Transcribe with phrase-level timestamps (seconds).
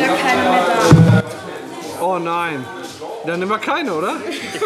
[0.00, 1.22] leider keine mehr
[2.00, 2.04] da.
[2.04, 2.64] Oh nein.
[3.26, 4.16] Dann nehmen wir keine, oder?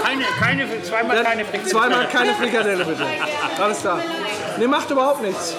[0.02, 1.70] Keine, keine, zweimal Dann keine Frikadelle.
[1.70, 3.06] Zweimal keine Frikadelle, bitte.
[3.62, 4.00] Alles klar.
[4.58, 5.54] Nee, macht überhaupt nichts.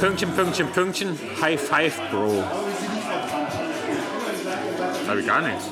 [0.00, 1.20] Pünktchen, Pünktchen, Pünktchen.
[1.40, 2.42] High Five, Bro.
[5.08, 5.66] Habe ich gar nichts.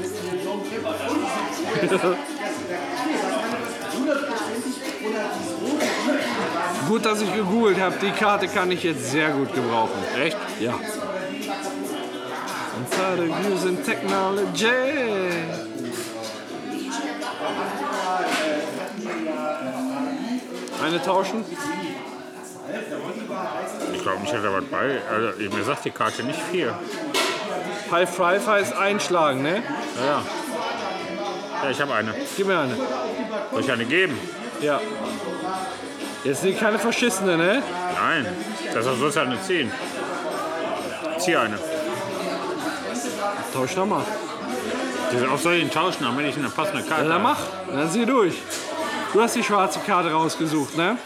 [6.91, 7.95] Gut, dass ich gegoogelt habe.
[8.03, 9.93] Die Karte kann ich jetzt sehr gut gebrauchen.
[10.21, 10.37] Echt?
[10.59, 10.75] Ja.
[12.81, 14.67] Inside of using technology.
[20.85, 21.45] Eine tauschen?
[23.95, 25.01] Ich glaube dass da was bei.
[25.09, 26.75] Also, mir sagt die Karte nicht viel.
[27.93, 29.63] High Five heißt einschlagen, ne?
[29.97, 30.23] Ja, ja.
[31.63, 32.13] Ja, ich habe eine.
[32.37, 32.75] Gib mir eine.
[33.53, 34.19] Soll ich eine geben?
[34.61, 34.81] Ja.
[36.25, 37.63] Jetzt sind keine verschissene, ne?
[38.01, 38.27] Nein.
[38.75, 39.71] Das soll ja eine 10.
[41.19, 41.59] Zieh eine.
[43.55, 44.03] Tausch doch mal.
[45.13, 47.37] Die auch soll ich ihn tauschen, wenn ich eine passende Karte Ja, dann habe.
[47.69, 47.75] mach.
[47.75, 48.35] Dann sieh durch.
[49.13, 50.97] Du hast die schwarze Karte rausgesucht, ne?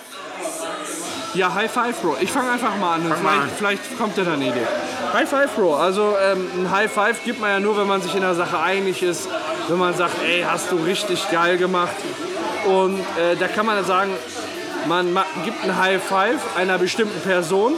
[1.33, 2.17] Ja, High Five Bro.
[2.21, 3.03] Ich fange einfach mal an.
[3.09, 3.51] Fang mal vielleicht, an.
[3.57, 4.67] vielleicht kommt dir dann eine Idee.
[5.15, 5.77] High Five Bro.
[5.77, 8.59] Also ähm, ein High Five gibt man ja nur, wenn man sich in der Sache
[8.59, 9.29] einig ist.
[9.69, 11.97] Wenn man sagt, ey, hast du richtig geil gemacht.
[12.67, 14.11] Und äh, da kann man dann sagen,
[14.87, 17.75] man ma- gibt ein High Five einer bestimmten Person,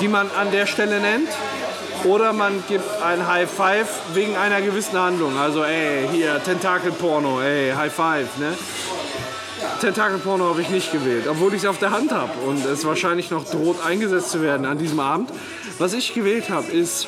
[0.00, 1.28] die man an der Stelle nennt.
[2.04, 5.38] Oder man gibt ein High Five wegen einer gewissen Handlung.
[5.38, 8.52] Also, ey, hier, Tentakelporno, ey, High Five, ne?
[9.80, 13.30] Tentakelporno habe ich nicht gewählt, obwohl ich es auf der Hand habe und es wahrscheinlich
[13.30, 15.30] noch droht eingesetzt zu werden an diesem Abend.
[15.78, 17.06] Was ich gewählt habe, ist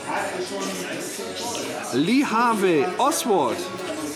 [1.93, 3.59] Lee Harvey Oswald.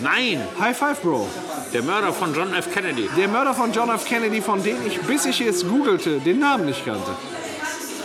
[0.03, 1.29] Nein, High Five, Bro.
[1.73, 2.73] der Mörder von John F.
[2.73, 3.09] Kennedy.
[3.17, 4.05] Der Mörder von John F.
[4.05, 7.11] Kennedy, von dem ich, bis ich jetzt googelte, den Namen nicht kannte.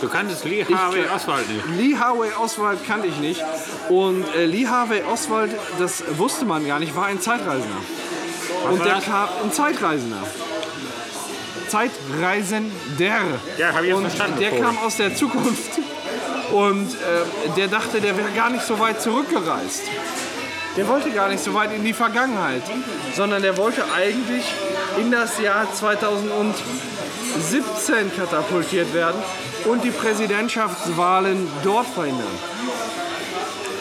[0.00, 1.64] Du kanntest Lee Harvey Oswald nicht.
[1.78, 3.42] Lee Harvey Oswald kannte ich nicht.
[3.88, 7.78] Und äh, Lee Harvey Oswald, das wusste man gar nicht, war ein Zeitreisender.
[8.70, 9.04] Und war der das?
[9.04, 10.22] kam ein Zeitreisender.
[11.68, 12.70] Zeitreisender.
[13.58, 15.78] Ja, hab ich jetzt Und verstanden, der kam aus der Zukunft.
[16.52, 19.82] Und äh, der dachte, der wäre gar nicht so weit zurückgereist.
[20.76, 22.62] Der wollte gar nicht so weit in die Vergangenheit,
[23.14, 24.44] sondern der wollte eigentlich
[24.98, 29.22] in das Jahr 2017 katapultiert werden
[29.64, 32.26] und die Präsidentschaftswahlen dort verhindern.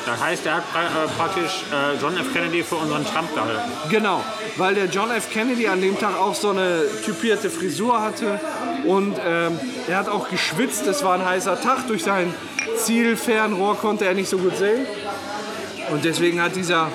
[0.05, 2.31] Das heißt, er hat äh, praktisch äh, John F.
[2.31, 3.71] Kennedy für unseren Trump gehalten.
[3.89, 4.23] Genau,
[4.57, 5.31] weil der John F.
[5.31, 8.39] Kennedy an dem Tag auch so eine typierte Frisur hatte
[8.85, 10.85] und ähm, er hat auch geschwitzt.
[10.85, 11.87] Es war ein heißer Tag.
[11.87, 12.31] Durch sein
[12.77, 14.85] Zielfernrohr konnte er nicht so gut sehen.
[15.91, 16.91] Und deswegen hat dieser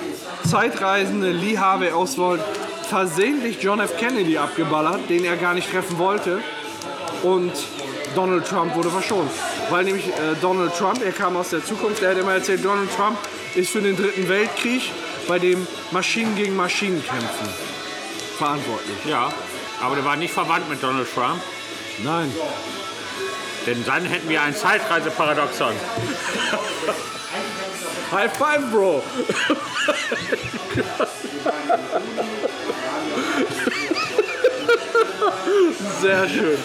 [0.49, 2.41] zeitreisende Lee Harvey Oswald
[2.89, 3.95] versehentlich John F.
[3.97, 6.39] Kennedy abgeballert, den er gar nicht treffen wollte.
[7.23, 7.53] Und
[8.15, 9.31] Donald Trump wurde verschont.
[9.69, 12.93] Weil nämlich äh, Donald Trump, er kam aus der Zukunft, er hat immer erzählt, Donald
[12.95, 13.17] Trump
[13.55, 14.91] ist für den Dritten Weltkrieg,
[15.27, 17.47] bei dem Maschinen gegen Maschinen kämpfen,
[18.37, 18.97] verantwortlich.
[19.07, 19.31] Ja,
[19.81, 21.41] aber der war nicht verwandt mit Donald Trump,
[22.03, 22.31] Nein.
[23.65, 25.73] denn dann hätten wir ein Zeitreiseparadoxon.
[28.11, 29.03] High five, Bro!
[36.01, 36.57] Sehr schön.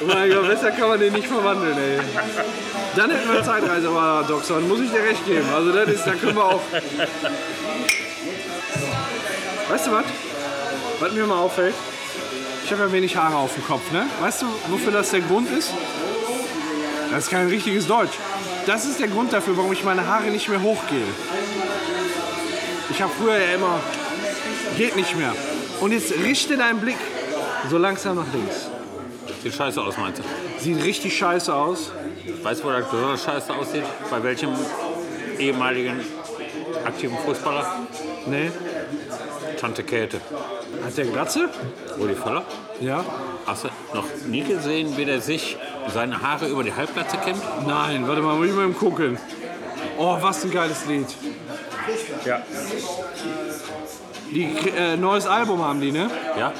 [0.00, 1.98] Oh mein Gott, besser kann man den nicht verwandeln, ey.
[2.96, 5.46] Dann hätten wir Zeitreiseparadoxon, muss ich dir recht geben.
[5.54, 6.62] Also das ist, da können wir auch...
[9.68, 10.04] Weißt du was?
[11.00, 11.74] Was mir mal auffällt?
[12.64, 14.06] Ich habe ja wenig Haare auf dem Kopf, ne?
[14.20, 15.70] Weißt du, wofür das der Grund ist?
[17.10, 18.14] Das ist kein richtiges Deutsch.
[18.66, 21.04] Das ist der Grund dafür, warum ich meine Haare nicht mehr hochgehe.
[22.90, 23.80] Ich habe früher ja immer,
[24.78, 25.34] geht nicht mehr.
[25.80, 26.96] Und jetzt richte deinen Blick
[27.68, 28.68] so langsam nach links.
[29.42, 30.62] Sieht scheiße aus, meinst du?
[30.62, 31.92] Sieht richtig scheiße aus.
[32.42, 33.84] Weißt du, wo das besonders scheiße aussieht?
[34.10, 34.50] Bei welchem
[35.38, 36.00] ehemaligen
[36.84, 37.86] aktiven Fußballer?
[38.26, 38.50] Nee.
[39.60, 40.20] Tante Käthe.
[40.84, 41.48] Hat der Glatze?
[41.98, 42.44] Rudi Völler?
[42.80, 43.04] Ja.
[43.46, 45.56] Hast du noch nie gesehen, wie der sich
[45.92, 47.42] seine Haare über die Halbglatze kämmt?
[47.66, 49.18] Nein, warte mal, muss ich mal eben gucken.
[49.98, 51.06] Oh, was ein geiles Lied.
[52.24, 52.40] Ja.
[54.30, 54.44] Die,
[54.76, 56.10] äh, neues Album haben die, ne?
[56.38, 56.52] Ja?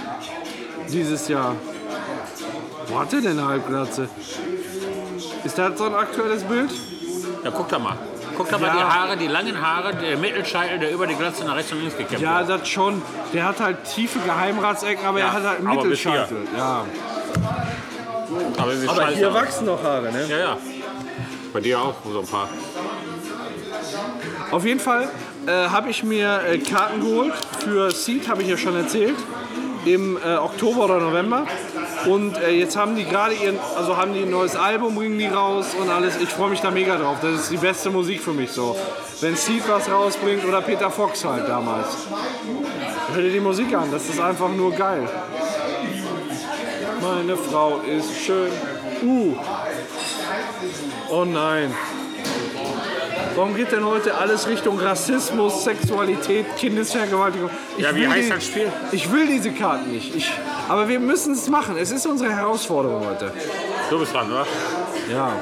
[0.89, 1.55] Dieses Jahr.
[2.89, 4.09] Wo hat der denn eine Halbglatze?
[5.43, 6.71] Ist das so ein aktuelles Bild?
[7.43, 7.97] Ja, guck da mal.
[8.37, 8.75] Guck da mal Ja.
[8.75, 11.97] die Haare, die langen Haare, der Mittelscheitel, der über die Glatze nach rechts und links
[11.97, 12.61] gekämmt Ja, wird.
[12.61, 13.01] das schon.
[13.33, 16.37] Der hat halt tiefe Geheimratsecken, aber Ja, er hat halt einen Mittelscheitel.
[16.57, 16.85] Ja.
[18.59, 19.35] Aber, Aber hier aus.
[19.35, 20.27] wachsen noch Haare, ne?
[20.29, 20.59] Ja, ja.
[21.53, 22.49] Bei dir auch so ein paar.
[24.51, 25.09] Auf jeden Fall
[25.47, 29.17] äh, habe ich mir äh, Karten geholt für Seed, habe ich ja schon erzählt,
[29.85, 31.47] im äh, Oktober oder November.
[32.07, 35.27] Und äh, jetzt haben die gerade ihren, also haben die ein neues Album, bringen die
[35.27, 36.21] raus und alles.
[36.21, 37.19] Ich freue mich da mega drauf.
[37.23, 38.77] Das ist die beste Musik für mich so.
[39.21, 41.87] Wenn Seed was rausbringt oder Peter Fox halt damals.
[43.13, 45.09] Hör dir die Musik an, das ist einfach nur geil.
[47.05, 48.51] Meine Frau ist schön.
[49.03, 49.35] Uh.
[51.11, 51.73] Oh nein.
[53.37, 57.51] Warum geht denn heute alles Richtung Rassismus, Sexualität, Kindesvergewaltigung?
[57.77, 58.73] Ich Ja, wie heißt die- das Spiel?
[58.93, 60.15] Ich will diese Karten nicht.
[60.15, 60.33] Ich,
[60.69, 61.77] aber wir müssen es machen.
[61.77, 63.33] Es ist unsere Herausforderung heute.
[63.91, 64.47] Du bist dran, oder?
[65.13, 65.33] Ja.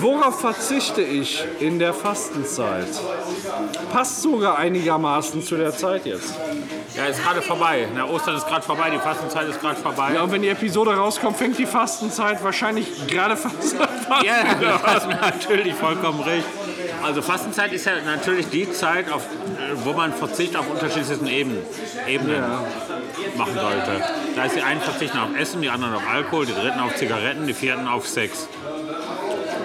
[0.00, 2.86] Worauf verzichte ich in der Fastenzeit?
[3.92, 6.34] Passt sogar einigermaßen zu der Zeit jetzt.
[6.96, 7.88] Ja, ist gerade vorbei.
[7.94, 10.12] Na, Ostern ist gerade vorbei, die Fastenzeit ist gerade vorbei.
[10.14, 13.88] Ja, und wenn die Episode rauskommt, fängt die Fastenzeit wahrscheinlich gerade fast an.
[14.24, 16.44] Ja, du hast natürlich vollkommen recht.
[17.02, 19.26] Also Fastenzeit ist ja natürlich die Zeit, auf,
[19.82, 21.62] wo man Verzicht auf unterschiedlichsten Ebenen,
[22.06, 22.42] Ebenen
[23.36, 24.02] machen sollte.
[24.36, 27.46] Da ist die einen verzichten auf Essen, die anderen auf Alkohol, die dritten auf Zigaretten,
[27.46, 28.48] die vierten auf Sex.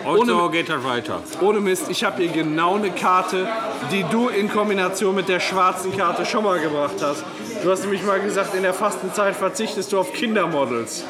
[0.10, 1.22] Und Ohne- so geht das weiter.
[1.42, 3.48] Ohne Mist, ich habe hier genau eine Karte,
[3.92, 7.24] die du in Kombination mit der schwarzen Karte schon mal gebracht hast.
[7.64, 11.04] Du hast nämlich mal gesagt, in der Fastenzeit verzichtest du auf Kindermodels.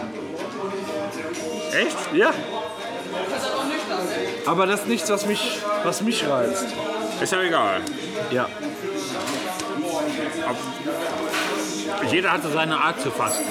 [1.72, 1.98] Echt?
[2.14, 2.32] Ja.
[4.46, 6.66] Aber das ist nichts, was mich, was mich reizt.
[7.22, 7.82] Ist ja egal.
[8.32, 8.48] Ja.
[12.12, 13.46] Jeder hatte seine Art zu fasten.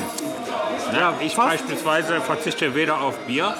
[0.95, 3.55] Ja, Ich beispielsweise verzichte weder auf Bier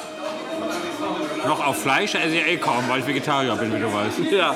[1.49, 4.19] noch auf Fleisch, esse ich eh kaum, weil ich Vegetarier bin, wie du weißt.
[4.31, 4.55] Ja,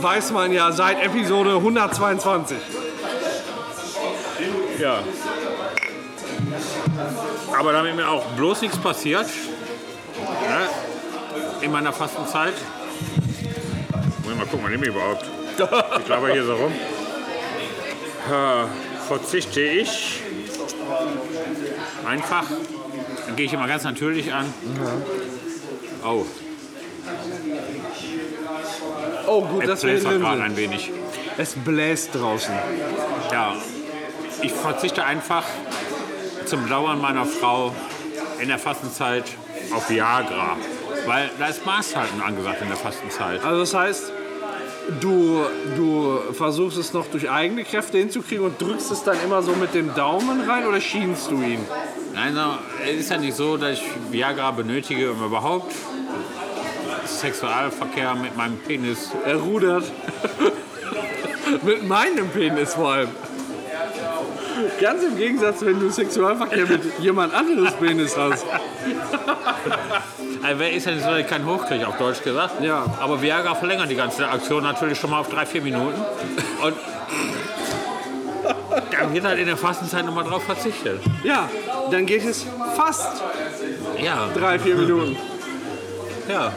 [0.00, 2.58] weiß man ja seit Episode 122.
[4.78, 4.98] Ja.
[7.58, 10.68] Aber damit mir auch bloß nichts passiert, ne,
[11.62, 12.54] in meiner Fastenzeit,
[14.22, 15.24] muss ich mal gucken, was nehme ich überhaupt?
[15.98, 16.72] Ich glaube hier so rum.
[18.28, 20.20] Äh, verzichte ich
[22.04, 22.44] einfach,
[23.26, 24.52] dann gehe ich immer ganz natürlich an.
[26.04, 26.26] Oh,
[29.26, 30.90] Oh gut, es wir bläst drin gerade ein wenig.
[31.38, 32.54] Es bläst draußen.
[33.32, 33.54] Ja,
[34.42, 35.44] ich verzichte einfach
[36.44, 37.74] zum Dauern meiner Frau
[38.38, 39.24] in der Fastenzeit
[39.74, 40.56] auf Viagra.
[41.06, 43.44] Weil da ist Maßhalten angesagt in der Fastenzeit.
[43.44, 44.12] Also das heißt,
[45.00, 45.44] du,
[45.76, 49.74] du versuchst es noch durch eigene Kräfte hinzukriegen und drückst es dann immer so mit
[49.74, 51.60] dem Daumen rein oder schienst du ihn?
[52.14, 52.36] Nein,
[52.84, 55.74] es ist ja nicht so, dass ich Viagra benötige, um überhaupt
[57.24, 59.10] Sexualverkehr mit meinem Penis.
[59.24, 59.84] Er rudert.
[61.62, 63.08] mit meinem Penis vor allem.
[64.78, 68.44] Ganz im Gegensatz, wenn du Sexualverkehr mit jemand anderes Penis hast.
[70.42, 72.62] Also, wer ist nicht so, ich keinen auf Deutsch gesagt.
[72.62, 72.84] Ja.
[73.00, 75.98] Aber Viagra verlängert die ganze Aktion natürlich schon mal auf drei, vier Minuten.
[76.62, 76.74] Und
[79.00, 81.00] dann wird halt in der Fastenzeit nochmal drauf verzichtet.
[81.22, 81.48] Ja,
[81.90, 82.44] dann geht es
[82.76, 83.22] fast
[83.98, 85.16] Ja, drei, vier Minuten.
[86.28, 86.52] Ja.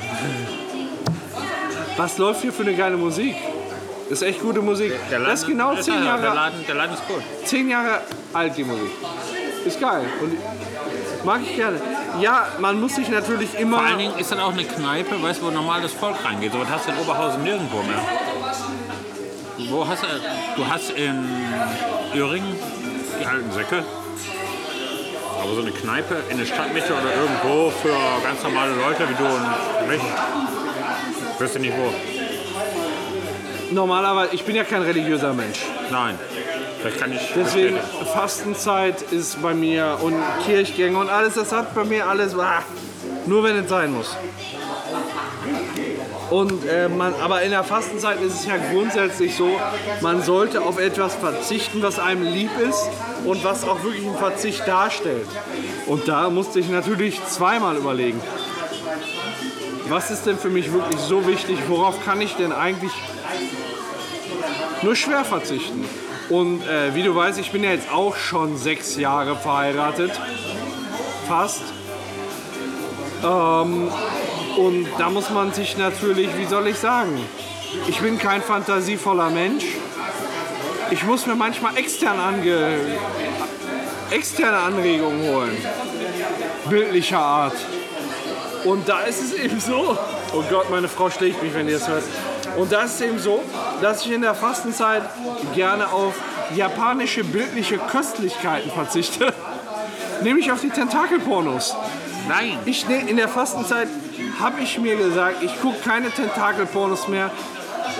[1.97, 3.35] Was läuft hier für eine geile Musik?
[4.09, 4.93] Das ist echt gute Musik.
[5.09, 7.21] Der das ist genau zehn Der Jahre, Laden, der Laden ist gut.
[7.43, 8.01] zehn Jahre
[8.33, 8.91] alt, die Musik.
[9.65, 10.05] Ist geil.
[10.21, 11.81] Und mag ich gerne.
[12.21, 13.79] Ja, man muss sich natürlich immer.
[13.79, 16.53] Vor allen Dingen ist dann auch eine Kneipe, weißt du, wo normal das Volk reingeht.
[16.53, 18.01] So was hast du in Oberhausen nirgendwo mehr.
[19.69, 20.07] Wo hast du?
[20.55, 21.25] Du hast in
[22.15, 22.55] Öhringen
[23.19, 23.83] die alten Säcke.
[25.41, 29.25] Aber so eine Kneipe in der Stadtmitte oder irgendwo für ganz normale Leute wie du
[29.25, 30.01] und mich.
[31.39, 31.93] Wüsste nicht wo.
[33.73, 35.59] Normalerweise, ich bin ja kein religiöser Mensch.
[35.91, 36.17] Nein.
[36.79, 37.19] Vielleicht kann ich.
[37.35, 38.05] Deswegen bestätigen.
[38.13, 40.15] Fastenzeit ist bei mir und
[40.45, 42.37] Kirchgänge und alles, das hat bei mir alles.
[42.37, 42.63] Ah,
[43.25, 44.15] nur wenn es sein muss.
[46.29, 49.49] Und äh, man, aber in der Fastenzeit ist es ja grundsätzlich so,
[50.01, 52.89] man sollte auf etwas verzichten, was einem lieb ist
[53.25, 55.27] und was auch wirklich einen Verzicht darstellt.
[55.85, 58.19] Und da musste ich natürlich zweimal überlegen,
[59.87, 62.91] was ist denn für mich wirklich so wichtig, worauf kann ich denn eigentlich
[64.81, 65.85] nur schwer verzichten.
[66.29, 70.11] Und äh, wie du weißt, ich bin ja jetzt auch schon sechs Jahre verheiratet.
[71.27, 71.61] Fast.
[73.23, 73.89] Ähm,
[74.57, 77.23] und da muss man sich natürlich, wie soll ich sagen,
[77.87, 79.65] ich bin kein fantasievoller Mensch.
[80.89, 82.79] Ich muss mir manchmal extern ange,
[84.09, 85.57] externe Anregungen holen.
[86.69, 87.55] Bildlicher Art.
[88.63, 89.97] Und da ist es eben so.
[90.33, 92.03] Oh Gott, meine Frau schlägt mich, wenn ihr das hört.
[92.57, 93.43] Und da ist es eben so,
[93.81, 95.03] dass ich in der Fastenzeit
[95.53, 96.15] gerne auf
[96.55, 99.33] japanische bildliche Köstlichkeiten verzichte.
[100.23, 101.75] Nämlich auf die Tentakelpornos.
[102.27, 102.57] Nein.
[102.65, 103.87] Ich, ne- in der Fastenzeit
[104.39, 107.31] habe ich mir gesagt, ich gucke keine Tentakelpornos mehr.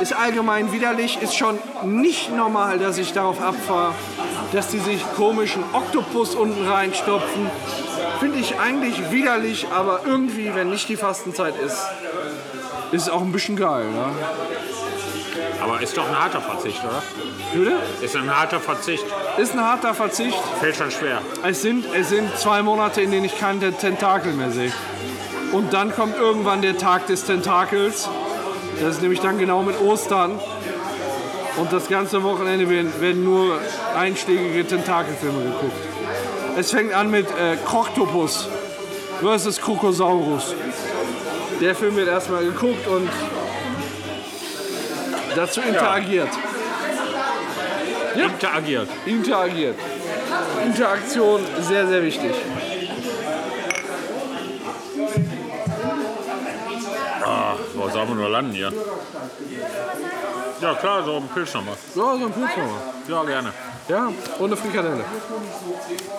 [0.02, 3.94] Ist allgemein widerlich, ist schon nicht normal, dass ich darauf abfahre,
[4.52, 7.50] dass die sich komischen Oktopus unten reinstopfen.
[8.20, 11.78] Finde ich eigentlich widerlich, aber irgendwie, wenn nicht die Fastenzeit ist,
[12.92, 13.86] ist es auch ein bisschen geil.
[13.86, 14.06] Ne?
[15.62, 17.02] Aber ist doch ein harter Verzicht, oder?
[17.54, 17.78] Bitte?
[18.02, 19.06] Ist ein harter Verzicht.
[19.38, 20.38] Ist ein harter Verzicht.
[20.60, 21.22] Fällt schon schwer.
[21.44, 24.72] Es sind, es sind zwei Monate, in denen ich keinen Tentakel mehr sehe.
[25.52, 28.10] Und dann kommt irgendwann der Tag des Tentakels.
[28.82, 30.40] Das ist nämlich dann genau mit Ostern.
[31.58, 33.60] Und das ganze Wochenende werden, werden nur
[33.98, 35.78] einschlägige Tentakelfilme geguckt.
[36.58, 38.48] Es fängt an mit äh, Kroktopus
[39.22, 40.54] versus Krokosaurus.
[41.62, 43.10] Der Film wird erstmal geguckt und
[45.38, 46.30] dazu interagiert.
[48.16, 48.90] Interagiert.
[49.06, 49.76] Interagiert.
[50.66, 52.32] Interaktion sehr, sehr wichtig.
[57.76, 58.74] Wo sollen wir nur landen hier?
[60.60, 61.76] Ja klar, so ein Pilz nochmal.
[61.94, 62.82] So, so ein Pilz nochmal.
[63.08, 63.54] Ja, gerne.
[63.88, 65.06] Ja, und eine Frikadelle.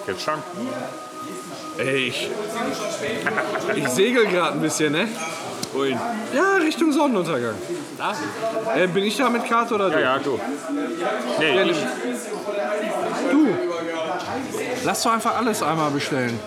[0.06, 0.42] Jetzt schon.
[1.78, 2.30] Ey, ich,
[3.74, 5.08] ich segel gerade ein bisschen, ne?
[5.72, 5.98] Wohin?
[6.34, 7.54] Ja, Richtung Sonnenuntergang.
[7.96, 8.14] Da?
[8.74, 9.96] Äh, bin ich da mit Karte oder du?
[9.96, 10.40] Ja, ja, du.
[11.38, 11.76] Nee, Ja, ich.
[13.30, 13.48] Du,
[14.84, 16.38] lass doch einfach alles einmal bestellen.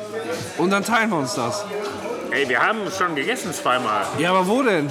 [0.57, 1.65] Und dann teilen wir uns das.
[2.31, 4.05] Ey, wir haben schon gegessen zweimal.
[4.17, 4.89] Ja, aber wo denn?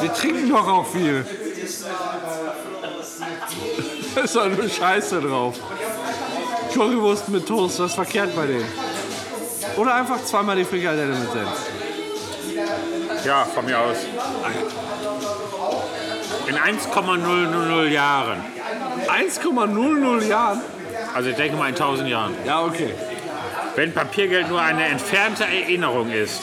[0.00, 1.24] Wir trinken doch auch viel.
[4.14, 5.54] Da ist doch nur Scheiße drauf.
[6.74, 8.66] Currywurst mit Toast, was ist verkehrt bei denen?
[9.76, 11.70] Oder einfach zweimal die Frikadelle mit Senf.
[13.24, 13.96] Ja, von mir aus.
[16.46, 18.44] In 1,000 Jahren.
[19.08, 20.60] 1,00 Jahren?
[21.14, 22.34] Also ich denke mal in 1000 Jahren.
[22.44, 22.94] Ja, okay.
[23.76, 26.42] Wenn Papiergeld nur eine entfernte Erinnerung ist,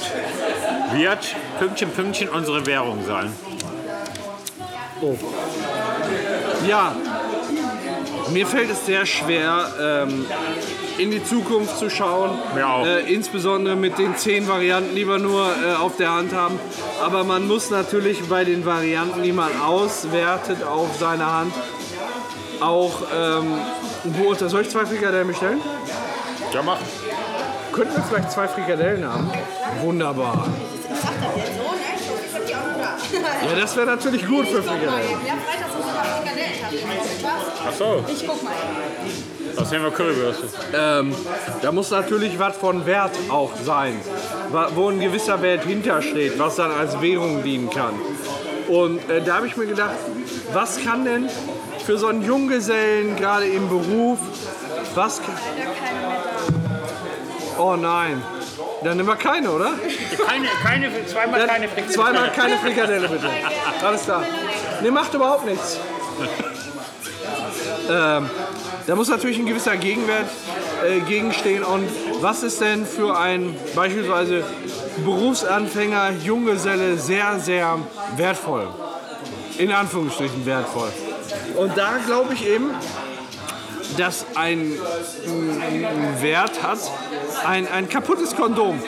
[0.93, 3.31] wird Pünktchen, Pünktchen unsere Währung sein.
[6.67, 6.95] Ja,
[8.31, 10.25] mir fällt es sehr schwer, ähm,
[10.99, 12.31] in die Zukunft zu schauen.
[12.53, 12.85] Mir auch.
[12.85, 16.59] Äh, insbesondere mit den zehn Varianten, die wir nur äh, auf der Hand haben.
[17.03, 21.53] Aber man muss natürlich bei den Varianten, die man auswertet auf seiner Hand,
[22.59, 23.57] auch ähm,
[24.03, 24.51] beurteilen.
[24.51, 25.61] Soll ich zwei Frikadellen bestellen?
[26.53, 26.79] Ja, mach.
[27.71, 29.31] Könnten wir vielleicht zwei Frikadellen haben?
[29.81, 30.47] Wunderbar.
[31.35, 31.43] Ich?
[31.43, 33.49] Ich ich.
[33.49, 35.09] Ja, das wäre natürlich gut für Frikadellen.
[35.25, 37.18] Ja, Freitag sind sogar Frikadellen.
[37.67, 38.53] Ach so, Ich guck mal.
[39.55, 40.47] das nehmen wir Currywürste.
[40.73, 41.15] Ähm,
[41.61, 43.99] da muss natürlich was von Wert auch sein,
[44.75, 47.93] wo ein gewisser Wert hintersteht, was dann als Währung dienen kann.
[48.67, 49.95] Und äh, da habe ich mir gedacht,
[50.53, 51.29] was kann denn
[51.85, 54.19] für so einen Junggesellen, gerade im Beruf,
[54.95, 55.35] was kann...
[57.57, 58.21] Oh nein,
[58.83, 59.71] dann nehmen wir keine, oder?
[60.25, 61.93] Keine, keine, zweimal keine Frikadelle.
[61.93, 63.29] Zweimal keine Frikadelle, bitte.
[63.83, 64.23] Alles klar.
[64.81, 65.77] Ne, macht überhaupt nichts.
[67.89, 68.29] ähm,
[68.87, 70.29] da muss natürlich ein gewisser Gegenwert
[70.85, 71.63] äh, gegenstehen.
[71.63, 71.87] Und
[72.21, 74.43] was ist denn für einen beispielsweise
[75.03, 77.77] Berufsanfänger, Junggeselle sehr, sehr
[78.15, 78.67] wertvoll?
[79.57, 80.89] In Anführungsstrichen wertvoll.
[81.57, 82.71] Und da glaube ich eben,
[83.97, 84.71] dass ein,
[85.61, 86.79] ein Wert hat,
[87.45, 88.81] ein, ein kaputtes Kondom.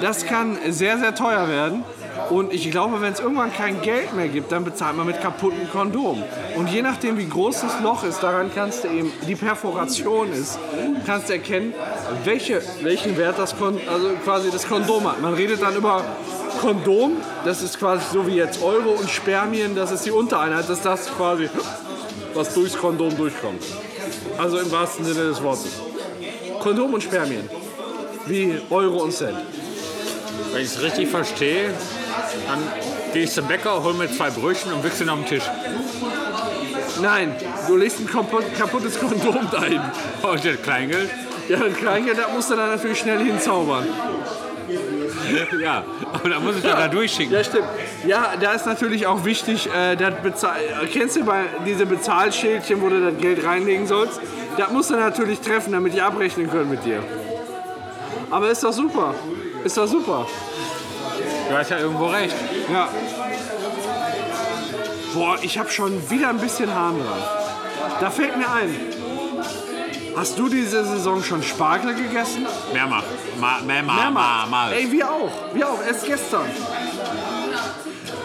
[0.00, 1.84] Das kann sehr, sehr teuer werden.
[2.30, 5.70] Und ich glaube, wenn es irgendwann kein Geld mehr gibt, dann bezahlt man mit kaputten
[5.70, 6.22] Kondomen.
[6.56, 10.58] Und je nachdem, wie groß das Loch ist, daran kannst du eben, die Perforation ist,
[11.06, 11.72] kannst du erkennen,
[12.24, 15.22] welche, welchen Wert das, Kon also quasi das Kondom hat.
[15.22, 16.04] Man redet dann über
[16.60, 20.78] Kondom, das ist quasi so wie jetzt Euro und Spermien, das ist die Untereinheit, das
[20.78, 21.48] ist das quasi,
[22.34, 23.62] was durchs Kondom durchkommt.
[24.36, 25.80] Also im wahrsten Sinne des Wortes.
[26.60, 27.48] Kondom und Spermien.
[28.26, 29.38] Wie Euro und Cent.
[30.52, 31.70] Wenn ich es richtig verstehe,
[32.46, 32.62] dann
[33.12, 35.44] gehe ich zum Bäcker, hole mir zwei Brötchen und wichse ihn auf den Tisch.
[37.00, 37.34] Nein,
[37.66, 39.80] du legst ein kaputt, kaputtes Kondom dahin.
[40.22, 41.10] Und das Kleingeld?
[41.48, 43.86] Ja, ein Kleingeld, das musst du dann natürlich schnell hinzaubern.
[45.62, 47.32] Ja, aber da muss ich dann da durchschicken.
[47.32, 47.66] Ja, stimmt.
[48.06, 50.14] Ja, da ist natürlich auch wichtig, äh, das
[50.92, 54.20] kennst du bei diese Bezahlschildchen, wo du das Geld reinlegen sollst?
[54.56, 57.02] Das musst du natürlich treffen, damit die abrechnen können mit dir.
[58.30, 59.14] Aber ist doch super.
[59.64, 60.26] Ist doch super.
[61.48, 62.34] Du hast ja irgendwo recht.
[62.72, 62.88] Ja.
[65.14, 67.22] Boah, ich habe schon wieder ein bisschen Hahn dran.
[68.00, 68.74] Da fällt mir ein.
[70.16, 72.46] Hast du diese Saison schon Spargel gegessen?
[72.72, 73.04] Mehrmals.
[73.40, 74.00] Ma, mehrmals.
[74.00, 74.50] Mehrmals.
[74.50, 74.72] Mal.
[74.72, 75.30] Ey, wir auch.
[75.54, 75.80] Wir auch.
[75.86, 76.46] Erst gestern.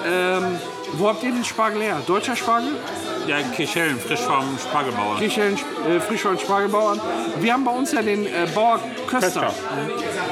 [0.06, 0.60] Ähm,
[0.94, 2.02] Wo habt ihr den Spargel her?
[2.06, 2.72] Deutscher Spargel?
[3.28, 5.18] Ja, Kichellen, frisch vom Spargelbauer.
[5.18, 5.58] Kirchhellen,
[5.90, 7.00] äh, frisch von Spargelbauern.
[7.40, 9.42] Wir haben bei uns ja den äh, Bauer Köster.
[9.42, 9.54] Köster.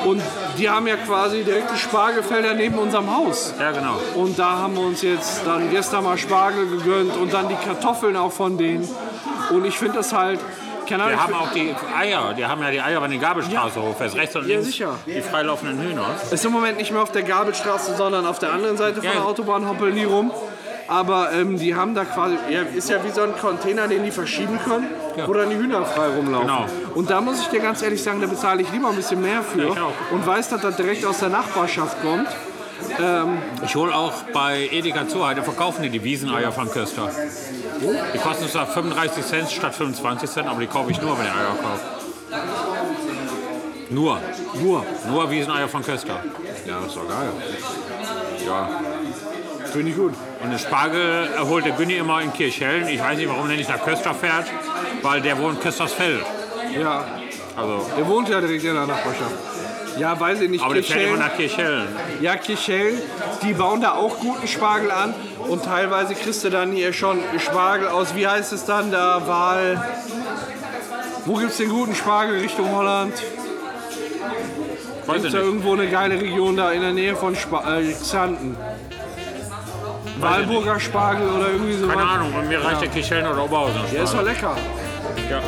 [0.05, 0.21] Und
[0.57, 3.53] die haben ja quasi direkt die Spargelfelder neben unserem Haus.
[3.59, 3.95] Ja, genau.
[4.15, 8.15] Und da haben wir uns jetzt dann gestern mal Spargel gegönnt und dann die Kartoffeln
[8.17, 8.87] auch von denen.
[9.51, 10.39] Und ich finde das halt.
[10.89, 12.33] Keine Ahnung, Wir haben auch die Eier.
[12.33, 14.15] Die haben ja die Eier bei der Gabelstraße hochfährst.
[14.17, 14.95] Rechts und Ja, links sicher.
[15.05, 16.03] die freilaufenden Hühner.
[16.29, 19.11] ist im Moment nicht mehr auf der Gabelstraße, sondern auf der anderen Seite von Ja.
[19.13, 20.31] der Autobahn hoppeln die rum.
[20.91, 24.11] Aber ähm, die haben da quasi, ja, ist ja wie so ein Container, den die
[24.11, 24.89] verschieben können,
[25.25, 26.47] wo dann die Hühner frei rumlaufen.
[26.47, 26.65] Genau.
[26.95, 29.41] Und da muss ich dir ganz ehrlich sagen, da bezahle ich lieber ein bisschen mehr
[29.41, 32.27] für Ja, und weiß, dass das direkt aus der Nachbarschaft kommt.
[33.63, 37.09] Ich hole auch bei Edeka zu, heute verkaufen die die Wieseneier von Köster.
[38.13, 41.31] Die kosten zwar 35 Cent statt 25 Cent, aber die kaufe ich nur, wenn ich
[41.31, 42.01] Eier kaufe.
[43.91, 44.19] Nur.
[44.61, 44.85] Nur.
[45.07, 46.21] Nur Wieseneier von Köster.
[46.67, 47.31] Ja, ist doch geil.
[48.45, 48.69] Ja.
[49.71, 50.13] Finde ich gut.
[50.43, 52.87] Und den Spargel holt der Günni immer in Kirchhellen.
[52.87, 54.45] Ich weiß nicht, warum er nicht nach Köster fährt,
[55.01, 56.23] weil der wohnt Köstersfeld.
[56.79, 57.05] Ja,
[57.55, 59.31] Also, der wohnt ja direkt in der Nachbarschaft.
[59.97, 60.63] Ja, weiß ich nicht.
[60.63, 61.87] aber der fährt immer Kirchhellen, nach Kirchhellen.
[62.21, 62.97] ja, Kirchhellen,
[63.43, 65.13] die bauen da auch guten Spargel an.
[65.47, 69.83] Und teilweise kriegst du dann hier schon Spargel aus, wie heißt es dann, da Wahl.
[71.25, 73.13] Wo gibt es den guten Spargel Richtung Holland?
[75.11, 78.55] Gibt es da irgendwo eine geile Region da in der Nähe von Spa äh, Xanten?
[80.19, 83.81] Walburger Spargel oder irgendwie so Keine Ahnung, und mir reicht der Kirchhellen oder Oberhausen.
[83.91, 84.55] Der ist doch lecker.
[85.29, 85.41] Ja.